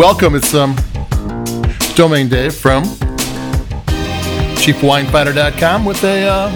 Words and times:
Welcome. 0.00 0.34
It's 0.34 0.54
um, 0.54 0.74
Domain 1.94 2.30
Dave 2.30 2.54
from 2.54 2.84
CheapWineFinder.com 4.56 5.84
with 5.84 6.02
a 6.04 6.26
uh, 6.26 6.50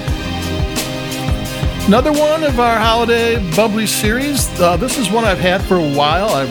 another 1.87 2.11
one 2.11 2.43
of 2.43 2.59
our 2.59 2.79
holiday 2.79 3.37
bubbly 3.55 3.87
series. 3.87 4.49
Uh, 4.59 4.79
this 4.79 4.97
is 4.97 5.11
one 5.11 5.27
I've 5.27 5.39
had 5.39 5.61
for 5.61 5.77
a 5.77 5.95
while. 5.95 6.31
I've 6.31 6.49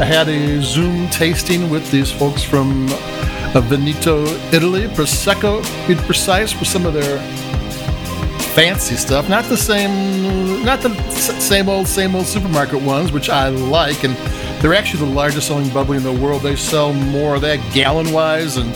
I 0.00 0.04
had 0.04 0.28
a 0.28 0.62
Zoom 0.62 1.08
tasting 1.08 1.68
with 1.68 1.90
these 1.90 2.12
folks 2.12 2.44
from 2.44 2.86
uh, 2.88 3.60
Veneto, 3.64 4.26
Italy, 4.52 4.86
Prosecco, 4.86 5.60
be 5.88 5.96
precise, 5.96 6.56
with 6.56 6.68
some 6.68 6.86
of 6.86 6.94
their 6.94 7.18
fancy 8.54 8.94
stuff. 8.94 9.28
Not 9.28 9.46
the 9.46 9.56
same, 9.56 10.64
not 10.64 10.82
the 10.82 10.94
same 11.10 11.68
old, 11.68 11.88
same 11.88 12.14
old 12.14 12.26
supermarket 12.26 12.80
ones, 12.80 13.10
which 13.10 13.28
I 13.28 13.48
like, 13.48 14.04
and 14.04 14.16
they're 14.60 14.74
actually 14.74 15.06
the 15.06 15.14
largest 15.14 15.46
selling 15.46 15.68
bubbly 15.70 15.96
in 15.96 16.02
the 16.02 16.12
world. 16.12 16.42
They 16.42 16.56
sell 16.56 16.92
more 16.92 17.36
of 17.36 17.40
that 17.42 17.58
gallon 17.72 18.12
wise, 18.12 18.56
and 18.56 18.74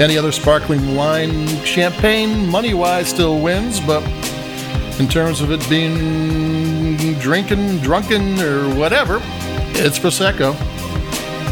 any 0.00 0.16
other 0.16 0.30
sparkling 0.32 0.94
wine, 0.94 1.46
champagne, 1.64 2.46
money 2.48 2.74
wise, 2.74 3.08
still 3.08 3.40
wins, 3.40 3.80
but 3.80 4.02
in 5.00 5.08
terms 5.08 5.40
of 5.40 5.50
it 5.50 5.68
being 5.68 7.18
drinking, 7.18 7.78
drunken, 7.78 8.38
or 8.40 8.74
whatever, 8.76 9.20
it's 9.74 9.98
Prosecco. 9.98 10.54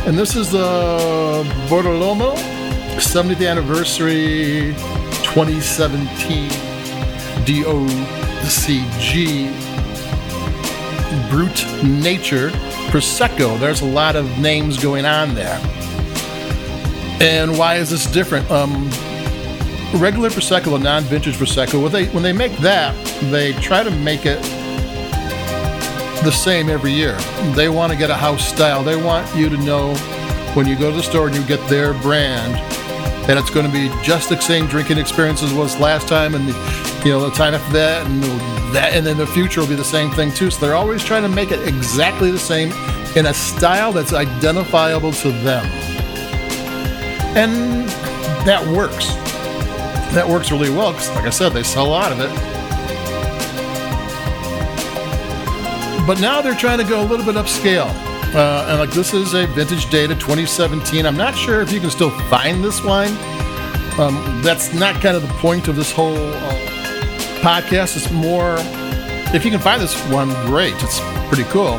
And 0.06 0.16
this 0.16 0.36
is 0.36 0.54
uh, 0.54 1.42
the 1.42 1.50
Bortolomiol 1.68 2.36
70th 2.96 3.48
anniversary 3.48 4.74
2017 5.24 6.48
DOCG 7.44 8.84
Brut 11.30 11.66
Nature 11.82 12.50
Prosecco. 12.90 13.58
There's 13.58 13.80
a 13.80 13.86
lot 13.86 14.16
of 14.16 14.38
names 14.38 14.82
going 14.82 15.04
on 15.04 15.34
there. 15.34 15.58
And 17.20 17.58
why 17.58 17.76
is 17.76 17.90
this 17.90 18.10
different? 18.10 18.50
Um, 18.50 18.90
regular 19.94 20.30
Prosecco, 20.30 20.76
a 20.76 20.78
non-vintage 20.78 21.36
Prosecco, 21.36 21.82
when 21.82 21.92
they, 21.92 22.06
when 22.06 22.22
they 22.22 22.32
make 22.32 22.56
that, 22.58 22.94
they 23.30 23.52
try 23.54 23.82
to 23.82 23.90
make 23.90 24.26
it 24.26 24.42
the 26.22 26.30
same 26.30 26.68
every 26.68 26.92
year. 26.92 27.16
They 27.54 27.68
want 27.68 27.92
to 27.92 27.98
get 27.98 28.10
a 28.10 28.14
house 28.14 28.46
style. 28.46 28.82
They 28.82 29.00
want 29.00 29.34
you 29.36 29.48
to 29.48 29.56
know 29.58 29.94
when 30.54 30.66
you 30.66 30.76
go 30.76 30.90
to 30.90 30.96
the 30.96 31.02
store 31.02 31.28
and 31.28 31.36
you 31.36 31.44
get 31.44 31.66
their 31.68 31.94
brand 31.94 32.73
and 33.28 33.38
it's 33.38 33.50
going 33.50 33.64
to 33.64 33.72
be 33.72 33.88
just 34.02 34.28
the 34.28 34.38
same 34.38 34.66
drinking 34.66 34.98
experience 34.98 35.42
as 35.42 35.52
was 35.54 35.78
last 35.78 36.06
time 36.06 36.34
and 36.34 36.46
the, 36.48 37.02
you 37.04 37.10
know 37.10 37.20
the 37.20 37.34
time 37.34 37.54
after 37.54 37.72
that 37.72 38.06
and 38.06 38.22
that 38.74 38.92
and 38.92 39.06
then 39.06 39.16
the 39.16 39.26
future 39.26 39.60
will 39.60 39.68
be 39.68 39.74
the 39.74 39.84
same 39.84 40.10
thing 40.10 40.30
too. 40.30 40.50
So 40.50 40.66
they're 40.66 40.74
always 40.74 41.02
trying 41.02 41.22
to 41.22 41.28
make 41.28 41.50
it 41.50 41.66
exactly 41.66 42.30
the 42.30 42.38
same 42.38 42.70
in 43.16 43.26
a 43.26 43.34
style 43.34 43.92
that's 43.92 44.12
identifiable 44.12 45.12
to 45.12 45.30
them. 45.30 45.64
And 47.36 47.88
that 48.46 48.66
works. 48.66 49.14
That 50.14 50.28
works 50.28 50.52
really 50.52 50.70
well 50.70 50.92
because 50.92 51.08
like 51.10 51.24
i 51.24 51.30
said 51.30 51.50
they 51.50 51.62
sell 51.62 51.86
a 51.86 51.88
lot 51.88 52.12
of 52.12 52.20
it. 52.20 52.30
But 56.06 56.20
now 56.20 56.42
they're 56.42 56.54
trying 56.54 56.78
to 56.78 56.84
go 56.84 57.00
a 57.00 57.06
little 57.06 57.24
bit 57.24 57.36
upscale 57.36 58.13
uh, 58.34 58.66
and 58.68 58.78
like 58.78 58.90
this 58.90 59.14
is 59.14 59.34
a 59.34 59.46
vintage 59.48 59.88
data 59.90 60.14
2017 60.14 61.06
i'm 61.06 61.16
not 61.16 61.34
sure 61.36 61.60
if 61.60 61.72
you 61.72 61.80
can 61.80 61.90
still 61.90 62.10
find 62.28 62.62
this 62.64 62.82
wine. 62.82 63.16
Um, 63.96 64.42
that's 64.42 64.74
not 64.74 65.00
kind 65.00 65.16
of 65.16 65.22
the 65.22 65.32
point 65.34 65.68
of 65.68 65.76
this 65.76 65.92
whole 65.92 66.16
uh, 66.16 66.54
podcast. 67.42 67.96
It's 67.96 68.10
more 68.10 68.56
if 69.32 69.44
you 69.44 69.52
can 69.52 69.60
find 69.60 69.80
this 69.80 69.96
one 70.08 70.30
great. 70.46 70.74
It's 70.82 70.98
pretty 71.28 71.44
cool. 71.44 71.78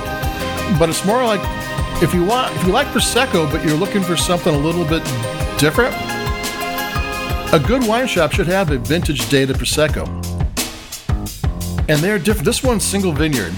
But 0.79 0.87
it's 0.87 1.03
more 1.03 1.25
like 1.25 1.41
if 2.01 2.13
you 2.13 2.23
want 2.23 2.55
if 2.55 2.65
you 2.65 2.71
like 2.71 2.87
prosecco 2.87 3.51
but 3.51 3.65
you're 3.65 3.77
looking 3.77 4.01
for 4.01 4.15
something 4.15 4.53
a 4.53 4.57
little 4.57 4.85
bit 4.85 5.03
different 5.57 5.93
a 7.53 7.59
good 7.65 7.85
wine 7.87 8.07
shop 8.07 8.31
should 8.31 8.47
have 8.47 8.71
a 8.71 8.77
vintage 8.77 9.29
data 9.29 9.53
prosecco. 9.53 10.07
And 11.89 11.99
they're 11.99 12.17
different 12.17 12.45
this 12.45 12.63
one's 12.63 12.83
single 12.83 13.11
vineyard 13.11 13.53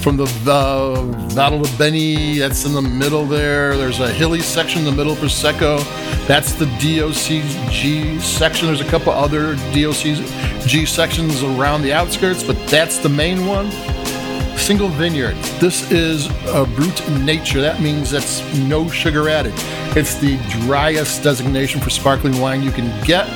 from 0.00 0.16
the 0.16 0.24
uh, 0.24 0.96
Valdobbiadene, 1.34 2.38
that's 2.38 2.64
in 2.64 2.72
the 2.72 2.80
middle 2.80 3.26
there. 3.26 3.76
There's 3.76 4.00
a 4.00 4.10
hilly 4.10 4.40
section 4.40 4.80
in 4.80 4.84
the 4.86 4.92
middle, 4.92 5.14
Prosecco. 5.14 5.78
That's 6.26 6.54
the 6.54 6.64
DOCG 6.64 8.20
section. 8.20 8.66
There's 8.68 8.80
a 8.80 8.88
couple 8.88 9.12
other 9.12 9.56
DOCG 9.72 10.88
sections 10.88 11.42
around 11.42 11.82
the 11.82 11.92
outskirts, 11.92 12.42
but 12.42 12.56
that's 12.68 12.98
the 12.98 13.10
main 13.10 13.46
one. 13.46 13.70
Single 14.56 14.88
vineyard. 14.88 15.36
This 15.60 15.90
is 15.90 16.26
a 16.48 16.64
brut 16.64 17.10
nature. 17.20 17.60
That 17.60 17.80
means 17.80 18.10
that's 18.10 18.42
no 18.56 18.88
sugar 18.88 19.28
added. 19.28 19.52
It's 19.96 20.14
the 20.14 20.38
driest 20.48 21.22
designation 21.22 21.80
for 21.80 21.90
sparkling 21.90 22.40
wine 22.40 22.62
you 22.62 22.70
can 22.70 22.88
get. 23.04 23.26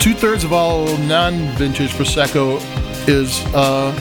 Two 0.00 0.14
thirds 0.14 0.42
of 0.42 0.52
all 0.52 0.86
non-vintage 0.98 1.90
prosecco 1.90 2.58
is. 3.08 3.44
Uh, 3.54 3.92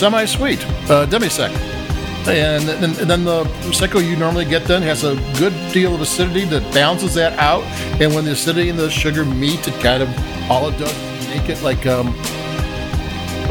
semi-sweet, 0.00 0.64
uh, 0.88 1.04
demi-sec. 1.04 1.50
And, 2.26 2.66
and, 2.70 2.98
and, 2.98 3.10
then 3.10 3.24
the 3.24 3.44
prosecco 3.44 4.02
you 4.02 4.16
normally 4.16 4.46
get 4.46 4.64
then 4.64 4.80
has 4.80 5.04
a 5.04 5.14
good 5.38 5.52
deal 5.74 5.94
of 5.94 6.00
acidity 6.00 6.46
that 6.46 6.62
balances 6.72 7.12
that 7.14 7.38
out. 7.38 7.62
And 8.00 8.14
when 8.14 8.24
the 8.24 8.30
acidity 8.32 8.70
and 8.70 8.78
the 8.78 8.88
sugar 8.88 9.26
meet, 9.26 9.68
it 9.68 9.74
kind 9.82 10.02
of 10.02 10.08
all 10.50 10.68
it 10.68 10.78
does 10.78 10.94
make 11.28 11.50
it 11.50 11.62
like 11.62 11.86
um, 11.86 12.08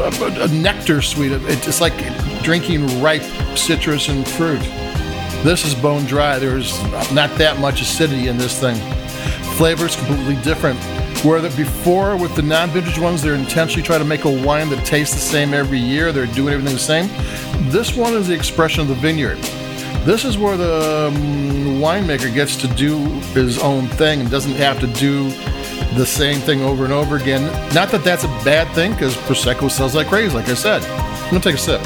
a, 0.00 0.10
a, 0.40 0.48
nectar 0.48 1.00
sweet. 1.02 1.30
It's 1.32 1.80
like 1.80 1.94
drinking 2.42 3.00
ripe 3.00 3.22
citrus 3.56 4.08
and 4.08 4.26
fruit. 4.26 4.62
This 5.44 5.64
is 5.64 5.76
bone 5.76 6.04
dry. 6.04 6.40
There's 6.40 6.82
not 7.12 7.30
that 7.38 7.60
much 7.60 7.80
acidity 7.80 8.26
in 8.26 8.38
this 8.38 8.58
thing. 8.58 8.76
Flavor 9.56 9.86
is 9.86 9.94
completely 9.94 10.36
different. 10.42 10.80
Where 11.22 11.42
that 11.42 11.54
before 11.54 12.16
with 12.16 12.34
the 12.34 12.40
non-vintage 12.40 12.98
ones, 12.98 13.20
they're 13.20 13.34
intentionally 13.34 13.82
trying 13.82 13.98
to 13.98 14.06
make 14.06 14.24
a 14.24 14.30
wine 14.30 14.70
that 14.70 14.86
tastes 14.86 15.14
the 15.14 15.20
same 15.20 15.52
every 15.52 15.78
year. 15.78 16.12
They're 16.12 16.26
doing 16.26 16.54
everything 16.54 16.72
the 16.72 16.80
same. 16.80 17.08
This 17.70 17.94
one 17.94 18.14
is 18.14 18.28
the 18.28 18.34
expression 18.34 18.80
of 18.80 18.88
the 18.88 18.94
vineyard. 18.94 19.36
This 20.06 20.24
is 20.24 20.38
where 20.38 20.56
the 20.56 21.08
um, 21.08 21.14
winemaker 21.78 22.32
gets 22.32 22.56
to 22.62 22.68
do 22.68 22.96
his 23.34 23.58
own 23.58 23.86
thing 23.88 24.20
and 24.20 24.30
doesn't 24.30 24.54
have 24.54 24.80
to 24.80 24.86
do 24.86 25.28
the 25.94 26.06
same 26.06 26.40
thing 26.40 26.62
over 26.62 26.84
and 26.84 26.92
over 26.92 27.16
again. 27.16 27.44
Not 27.74 27.90
that 27.90 28.02
that's 28.02 28.24
a 28.24 28.28
bad 28.42 28.74
thing, 28.74 28.92
because 28.92 29.14
prosecco 29.14 29.70
sells 29.70 29.94
like 29.94 30.06
crazy. 30.06 30.34
Like 30.34 30.48
I 30.48 30.54
said, 30.54 30.82
I'm 30.82 31.30
gonna 31.30 31.40
take 31.40 31.56
a 31.56 31.58
sip. 31.58 31.82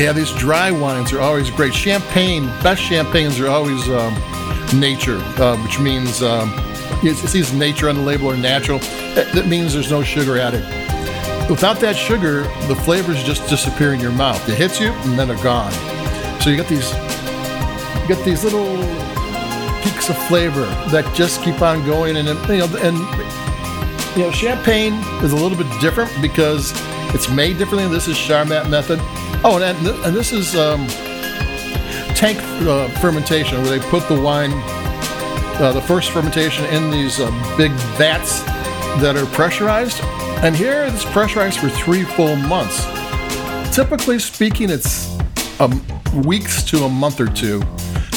Yeah, 0.00 0.14
these 0.14 0.32
dry 0.32 0.70
wines 0.70 1.12
are 1.12 1.20
always 1.20 1.50
great. 1.50 1.74
Champagne, 1.74 2.46
best 2.62 2.80
champagnes 2.80 3.38
are 3.38 3.48
always 3.48 3.86
um, 3.90 4.14
nature, 4.80 5.18
uh, 5.36 5.58
which 5.62 5.78
means 5.78 6.22
um, 6.22 6.50
it 7.02 7.16
says 7.16 7.52
nature 7.52 7.86
on 7.86 7.96
the 7.96 8.00
label 8.00 8.28
or 8.28 8.36
natural. 8.38 8.78
That 8.78 9.46
means 9.46 9.74
there's 9.74 9.90
no 9.90 10.02
sugar 10.02 10.38
added. 10.38 10.62
Without 11.50 11.80
that 11.80 11.96
sugar, 11.96 12.44
the 12.66 12.76
flavors 12.76 13.22
just 13.24 13.46
disappear 13.50 13.92
in 13.92 14.00
your 14.00 14.10
mouth. 14.12 14.48
It 14.48 14.54
hits 14.54 14.80
you 14.80 14.88
and 14.90 15.18
then 15.18 15.28
they're 15.28 15.44
gone. 15.44 15.70
So 16.40 16.48
you 16.48 16.56
get 16.56 16.68
these, 16.68 16.90
you 16.94 18.08
get 18.08 18.24
these 18.24 18.42
little 18.42 18.78
peaks 19.82 20.08
of 20.08 20.16
flavor 20.28 20.64
that 20.92 21.12
just 21.14 21.42
keep 21.42 21.60
on 21.60 21.84
going, 21.84 22.16
and 22.16 22.26
you 22.26 22.56
know, 22.56 22.74
and 22.80 22.96
you 24.16 24.22
know, 24.22 24.30
champagne 24.30 24.94
is 25.22 25.32
a 25.32 25.36
little 25.36 25.58
bit 25.58 25.68
different 25.78 26.10
because 26.22 26.72
it's 27.14 27.28
made 27.28 27.58
differently. 27.58 27.86
This 27.88 28.08
is 28.08 28.16
Charmat 28.16 28.70
method. 28.70 28.98
Oh, 29.42 29.58
and, 29.62 29.88
and 30.04 30.14
this 30.14 30.32
is 30.32 30.54
um, 30.54 30.86
tank 32.14 32.38
uh, 32.68 32.88
fermentation, 33.00 33.62
where 33.62 33.78
they 33.78 33.86
put 33.88 34.06
the 34.06 34.20
wine, 34.20 34.50
uh, 34.52 35.72
the 35.72 35.80
first 35.80 36.10
fermentation, 36.10 36.66
in 36.66 36.90
these 36.90 37.18
uh, 37.18 37.30
big 37.56 37.70
vats 37.96 38.42
that 39.00 39.16
are 39.16 39.24
pressurized. 39.34 39.98
And 40.44 40.54
here 40.54 40.84
it's 40.84 41.06
pressurized 41.06 41.58
for 41.58 41.70
three 41.70 42.04
full 42.04 42.36
months. 42.36 42.84
Typically 43.74 44.18
speaking, 44.18 44.68
it's 44.68 45.08
um, 45.58 45.82
weeks 46.22 46.62
to 46.64 46.84
a 46.84 46.88
month 46.90 47.18
or 47.18 47.28
two. 47.28 47.62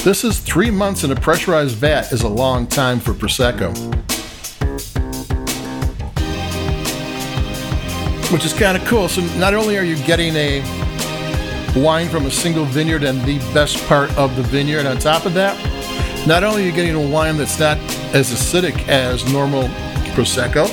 This 0.04 0.26
is 0.26 0.40
three 0.40 0.72
months 0.72 1.06
in 1.06 1.12
a 1.12 1.16
pressurized 1.16 1.78
vat 1.78 2.12
is 2.12 2.24
a 2.24 2.28
long 2.28 2.68
time 2.68 3.00
for 3.00 3.14
Prosecco. 3.14 3.72
Which 8.34 8.44
is 8.44 8.52
kind 8.52 8.76
of 8.76 8.84
cool. 8.90 9.08
So 9.08 9.22
not 9.38 9.54
only 9.54 9.78
are 9.78 9.84
you 9.84 9.96
getting 10.06 10.36
a 10.36 10.83
wine 11.76 12.08
from 12.10 12.26
a 12.26 12.32
single 12.32 12.66
vineyard 12.66 13.04
and 13.04 13.22
the 13.24 13.40
best 13.54 13.84
part 13.88 14.16
of 14.18 14.36
the 14.36 14.44
vineyard. 14.44 14.86
On 14.86 14.98
top 14.98 15.26
of 15.26 15.34
that, 15.34 15.58
not 16.28 16.44
only 16.44 16.64
are 16.64 16.66
you 16.68 16.72
getting 16.72 16.96
a 16.96 17.10
wine 17.10 17.38
that's 17.38 17.60
not 17.60 17.78
as 18.14 18.32
acidic 18.32 18.88
as 18.88 19.32
normal 19.32 19.64
Prosecco, 20.14 20.68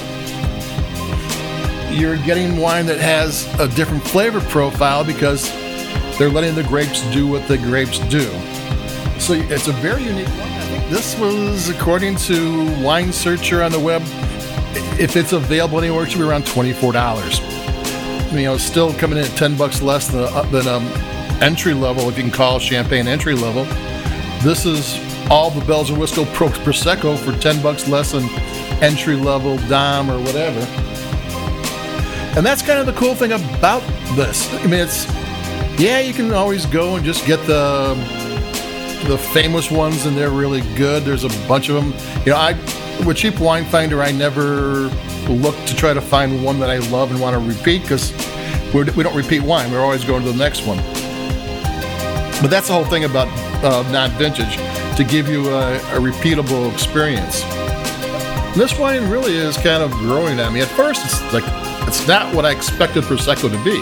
you're 1.91 2.17
getting 2.19 2.57
wine 2.59 2.87
that 2.87 2.99
has 2.99 3.53
a 3.59 3.67
different 3.69 4.03
flavor 4.03 4.41
profile 4.43 5.05
because 5.05 5.51
they're 6.19 6.31
letting 6.31 6.55
the 6.55 6.63
grapes 6.63 7.03
do 7.13 7.27
what 7.27 7.47
the 7.49 7.59
grapes 7.59 7.99
do. 8.09 8.25
So 9.19 9.35
it's 9.35 9.69
a 9.69 9.73
very 9.73 10.05
unique 10.05 10.29
one. 10.29 10.49
I 10.49 10.61
think 10.63 10.89
this 10.91 11.19
was, 11.19 11.69
according 11.69 12.17
to 12.17 12.83
Wine 12.83 13.13
Searcher 13.13 13.63
on 13.63 13.73
the 13.73 13.81
web, 13.81 14.03
if 15.01 15.17
it's 15.17 15.33
available 15.33 15.79
anywhere, 15.79 16.05
it 16.05 16.11
should 16.11 16.19
be 16.19 16.25
around 16.25 16.45
$24. 16.45 17.50
You 18.33 18.45
know, 18.45 18.57
still 18.57 18.93
coming 18.95 19.19
in 19.19 19.25
at 19.25 19.37
10 19.37 19.57
bucks 19.57 19.83
less 19.83 20.09
than, 20.09 20.23
uh, 20.23 20.43
than 20.51 20.69
um, 20.69 20.87
entry 21.43 21.75
level, 21.75 22.09
if 22.09 22.17
you 22.17 22.23
can 22.23 22.33
call 22.33 22.59
champagne 22.59 23.09
entry 23.09 23.35
level. 23.35 23.65
This 24.43 24.67
is 24.67 24.99
all 25.31 25.51
the 25.51 25.65
bells 25.65 25.91
and 25.91 25.99
whistles 25.99 26.29
Pro 26.33 26.49
Prosecco 26.49 27.19
for 27.19 27.33
10 27.33 27.63
bucks 27.63 27.89
less 27.89 28.13
than 28.13 28.25
entry 28.83 29.17
level 29.17 29.57
Dom 29.69 30.11
or 30.11 30.19
whatever. 30.21 30.61
And 32.37 32.47
that's 32.47 32.63
kind 32.63 32.79
of 32.79 32.87
the 32.87 32.93
cool 32.93 33.15
thing 33.15 33.33
about 33.33 33.83
this. 34.15 34.53
I 34.55 34.63
mean, 34.65 34.81
it's, 34.81 35.07
yeah, 35.81 36.01
you 36.01 36.13
can 36.13 36.33
always 36.33 36.67
go 36.67 36.97
and 36.97 37.05
just 37.05 37.27
get 37.27 37.45
the 37.47 37.95
the 39.05 39.17
famous 39.17 39.71
ones 39.71 40.05
and 40.05 40.15
they're 40.15 40.31
really 40.31 40.61
good. 40.77 41.05
There's 41.05 41.25
a 41.25 41.49
bunch 41.49 41.71
of 41.71 41.75
them. 41.75 41.95
You 42.25 42.33
know, 42.33 42.37
I 42.37 42.53
with 43.05 43.17
Cheap 43.17 43.41
Wine 43.41 43.65
Finder, 43.65 44.03
I 44.03 44.13
never 44.13 44.91
look 45.33 45.57
to 45.67 45.77
try 45.77 45.95
to 45.95 46.01
find 46.01 46.45
one 46.45 46.61
that 46.61 46.71
I 46.71 46.79
love 46.91 47.11
and 47.11 47.21
want 47.21 47.35
to 47.35 47.41
repeat 47.41 47.83
because 47.83 48.13
we 48.75 49.03
don't 49.03 49.17
repeat 49.17 49.41
wine. 49.43 49.71
We're 49.71 49.81
always 49.81 50.05
going 50.05 50.25
to 50.25 50.33
the 50.33 50.39
next 50.39 50.67
one. 50.67 50.79
But 52.41 52.49
that's 52.49 52.69
the 52.69 52.75
whole 52.75 52.85
thing 52.85 53.05
about 53.05 53.29
uh, 53.63 53.83
not 53.91 54.11
vintage 54.13 54.57
to 54.97 55.05
give 55.05 55.29
you 55.29 55.51
a, 55.51 55.77
a 55.77 56.01
repeatable 56.01 56.73
experience. 56.73 57.43
This 58.57 58.79
wine 58.79 59.09
really 59.09 59.37
is 59.37 59.57
kind 59.57 59.83
of 59.83 59.91
growing 59.93 60.41
on 60.41 60.53
me. 60.53 60.61
At 60.61 60.69
first, 60.69 61.05
it's 61.05 61.33
like 61.33 61.45
it's 61.87 62.07
not 62.07 62.35
what 62.35 62.45
I 62.45 62.51
expected 62.51 63.05
Prosecco 63.05 63.51
to 63.51 63.65
be. 63.65 63.81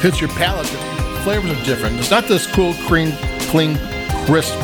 hits 0.00 0.20
your 0.20 0.30
palate. 0.30 0.66
The 0.66 1.20
flavors 1.24 1.50
are 1.50 1.64
different. 1.64 1.98
It's 1.98 2.10
not 2.10 2.28
this 2.28 2.46
cool, 2.46 2.72
cream, 2.86 3.12
clean, 3.50 3.76
crisp 4.26 4.54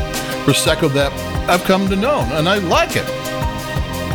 prosecco 0.45 0.93
that 0.93 1.13
I've 1.49 1.65
come 1.65 1.89
to 1.89 1.97
know, 1.97 2.21
and 2.33 2.49
I 2.49 2.59
like 2.59 2.97
it. 2.97 3.05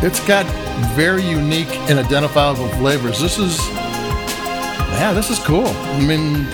It's 0.02 0.24
got 0.26 0.46
very 0.94 1.22
unique 1.22 1.68
and 1.90 1.98
identifiable 1.98 2.68
flavors. 2.70 3.20
This 3.20 3.38
is, 3.38 3.58
yeah, 3.68 5.12
this 5.12 5.28
is 5.30 5.38
cool. 5.40 5.66
I 5.66 6.00
mean, 6.00 6.46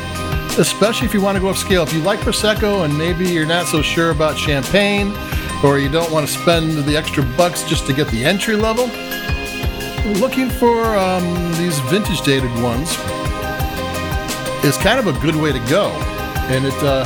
especially 0.58 1.06
if 1.06 1.14
you 1.14 1.20
want 1.20 1.36
to 1.36 1.40
go 1.40 1.52
upscale. 1.52 1.82
If 1.82 1.92
you 1.92 2.00
like 2.00 2.20
prosecco 2.20 2.84
and 2.84 2.96
maybe 2.96 3.28
you're 3.28 3.46
not 3.46 3.66
so 3.66 3.82
sure 3.82 4.10
about 4.10 4.36
champagne, 4.36 5.14
or 5.62 5.78
you 5.78 5.88
don't 5.88 6.10
want 6.10 6.26
to 6.26 6.32
spend 6.32 6.84
the 6.84 6.96
extra 6.96 7.22
bucks 7.36 7.62
just 7.64 7.86
to 7.86 7.92
get 7.92 8.08
the 8.08 8.24
entry 8.24 8.56
level, 8.56 8.86
looking 10.20 10.48
for 10.48 10.96
um, 10.96 11.52
these 11.54 11.78
vintage 11.90 12.20
dated 12.22 12.52
ones 12.62 12.90
is 14.64 14.76
kind 14.78 14.98
of 14.98 15.06
a 15.06 15.12
good 15.20 15.36
way 15.36 15.52
to 15.52 15.60
go, 15.68 15.90
and 16.48 16.64
it 16.64 16.74
uh, 16.82 17.04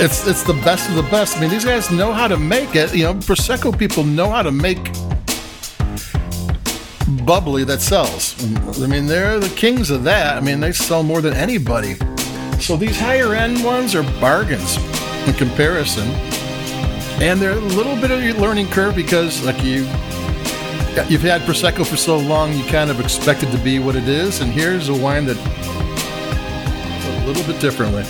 it's 0.00 0.26
it's 0.26 0.42
the 0.42 0.54
best 0.54 0.88
of 0.88 0.96
the 0.96 1.02
best. 1.02 1.36
I 1.36 1.40
mean, 1.40 1.50
these 1.50 1.64
guys 1.64 1.90
know 1.90 2.12
how 2.12 2.26
to 2.26 2.38
make 2.38 2.74
it. 2.74 2.94
You 2.94 3.04
know, 3.04 3.14
prosecco 3.14 3.78
people 3.78 4.02
know 4.02 4.30
how 4.30 4.42
to 4.42 4.50
make 4.50 4.82
bubbly 7.26 7.64
that 7.64 7.80
sells. 7.82 8.34
I 8.82 8.86
mean, 8.86 9.06
they're 9.06 9.38
the 9.38 9.54
kings 9.56 9.90
of 9.90 10.04
that. 10.04 10.36
I 10.36 10.40
mean, 10.40 10.60
they 10.60 10.72
sell 10.72 11.02
more 11.02 11.20
than 11.20 11.34
anybody. 11.34 11.96
So 12.60 12.76
these 12.76 12.98
higher 12.98 13.34
end 13.34 13.62
ones 13.62 13.94
are 13.94 14.02
bargains 14.20 14.78
in 15.26 15.34
comparison, 15.34 16.08
and 17.20 17.40
they're 17.40 17.52
a 17.52 17.60
little 17.60 17.96
bit 17.96 18.10
of 18.10 18.20
a 18.20 18.32
learning 18.40 18.68
curve 18.68 18.96
because, 18.96 19.44
like 19.44 19.62
you. 19.62 19.86
You've 21.08 21.22
had 21.22 21.42
Prosecco 21.42 21.86
for 21.86 21.96
so 21.96 22.18
long, 22.18 22.52
you 22.52 22.64
kind 22.64 22.90
of 22.90 22.98
expect 22.98 23.44
it 23.44 23.52
to 23.52 23.58
be 23.58 23.78
what 23.78 23.94
it 23.94 24.08
is, 24.08 24.40
and 24.40 24.50
here's 24.50 24.88
a 24.88 24.94
wine 24.94 25.24
that 25.26 25.36
a 27.22 27.26
little 27.26 27.44
bit 27.44 27.60
differently. 27.60 28.02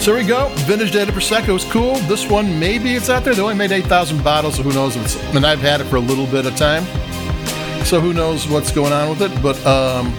So 0.00 0.12
there 0.12 0.22
we 0.22 0.26
go. 0.26 0.48
Vintage 0.64 0.92
Data 0.92 1.12
Prosecco 1.12 1.54
is 1.56 1.64
cool. 1.64 1.96
This 2.08 2.26
one, 2.26 2.58
maybe 2.58 2.94
it's 2.94 3.10
out 3.10 3.22
there. 3.22 3.34
They 3.34 3.42
only 3.42 3.54
made 3.54 3.70
8,000 3.70 4.24
bottles, 4.24 4.54
so 4.54 4.62
who 4.62 4.72
knows? 4.72 4.96
And 5.34 5.44
I've 5.44 5.60
had 5.60 5.82
it 5.82 5.84
for 5.84 5.96
a 5.96 6.00
little 6.00 6.26
bit 6.26 6.46
of 6.46 6.56
time. 6.56 6.84
So 7.84 8.00
who 8.00 8.14
knows 8.14 8.48
what's 8.48 8.72
going 8.72 8.94
on 8.94 9.10
with 9.10 9.20
it. 9.20 9.42
But 9.42 9.58
um, 9.66 10.10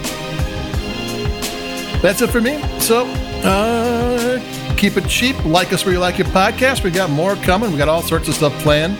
that's 2.00 2.22
it 2.22 2.30
for 2.30 2.40
me. 2.40 2.62
So 2.78 3.06
uh, 3.42 4.38
keep 4.76 4.96
it 4.96 5.08
cheap. 5.08 5.44
Like 5.44 5.72
us 5.72 5.84
where 5.84 5.92
you 5.92 5.98
like 5.98 6.16
your 6.16 6.28
podcast. 6.28 6.84
We 6.84 6.92
got 6.92 7.10
more 7.10 7.34
coming. 7.34 7.72
We 7.72 7.76
got 7.76 7.88
all 7.88 8.02
sorts 8.02 8.28
of 8.28 8.34
stuff 8.34 8.52
planned. 8.62 8.96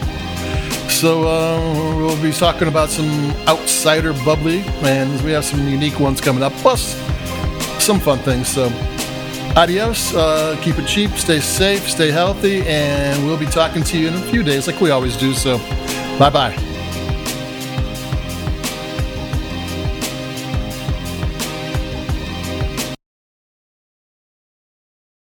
So 0.91 1.25
uh, 1.25 1.95
we'll 1.95 2.21
be 2.21 2.33
talking 2.33 2.67
about 2.67 2.89
some 2.89 3.31
outsider 3.47 4.11
bubbly, 4.25 4.63
and 4.83 5.21
we 5.21 5.31
have 5.31 5.45
some 5.45 5.65
unique 5.65 6.01
ones 6.01 6.19
coming 6.19 6.43
up, 6.43 6.51
plus 6.55 6.95
some 7.81 8.01
fun 8.01 8.19
things. 8.19 8.49
So 8.49 8.67
adios, 9.55 10.13
uh, 10.15 10.59
keep 10.61 10.77
it 10.77 10.87
cheap, 10.87 11.11
stay 11.11 11.39
safe, 11.39 11.89
stay 11.89 12.11
healthy, 12.11 12.61
and 12.65 13.25
we'll 13.25 13.37
be 13.37 13.45
talking 13.45 13.83
to 13.83 13.97
you 13.97 14.07
in 14.07 14.13
a 14.15 14.21
few 14.21 14.43
days 14.43 14.67
like 14.67 14.79
we 14.81 14.91
always 14.91 15.15
do. 15.17 15.33
So 15.33 15.57
bye 16.17 16.29
bye. 16.29 16.72